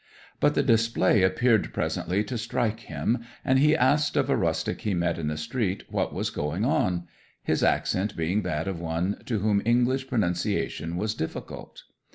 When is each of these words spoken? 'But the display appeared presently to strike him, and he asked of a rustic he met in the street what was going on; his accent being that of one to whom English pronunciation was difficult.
'But 0.39 0.55
the 0.55 0.63
display 0.63 1.21
appeared 1.21 1.75
presently 1.75 2.23
to 2.23 2.35
strike 2.35 2.79
him, 2.79 3.19
and 3.45 3.59
he 3.59 3.77
asked 3.77 4.17
of 4.17 4.31
a 4.31 4.35
rustic 4.35 4.81
he 4.81 4.95
met 4.95 5.19
in 5.19 5.27
the 5.27 5.37
street 5.37 5.83
what 5.89 6.11
was 6.11 6.31
going 6.31 6.65
on; 6.65 7.03
his 7.43 7.61
accent 7.63 8.17
being 8.17 8.41
that 8.41 8.67
of 8.67 8.79
one 8.81 9.21
to 9.27 9.37
whom 9.37 9.61
English 9.63 10.07
pronunciation 10.07 10.97
was 10.97 11.13
difficult. 11.13 11.83